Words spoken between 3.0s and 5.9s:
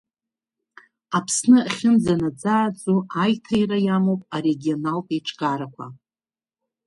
Аиҭаира иамоуп арегионалтә еиҿкаарақәа.